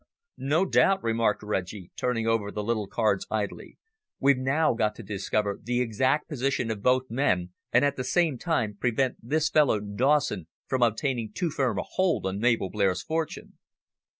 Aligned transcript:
"No 0.39 0.65
doubt," 0.65 1.03
remarked 1.03 1.43
Reggie, 1.43 1.91
turning 1.95 2.25
over 2.25 2.49
the 2.49 2.63
little 2.63 2.87
cards 2.87 3.27
idly. 3.29 3.77
"We've 4.19 4.35
now 4.35 4.73
got 4.73 4.95
to 4.95 5.03
discover 5.03 5.59
the 5.61 5.79
exact 5.79 6.27
position 6.27 6.71
of 6.71 6.81
both 6.81 7.11
men, 7.11 7.51
and 7.71 7.85
at 7.85 7.97
the 7.97 8.03
same 8.03 8.39
time 8.39 8.77
prevent 8.79 9.17
this 9.21 9.51
fellow 9.51 9.79
Dawson 9.79 10.47
from 10.65 10.81
obtaining 10.81 11.33
too 11.33 11.51
firm 11.51 11.77
a 11.77 11.83
hold 11.83 12.25
on 12.25 12.39
Mabel 12.39 12.71
Blair's 12.71 13.03
fortune." 13.03 13.59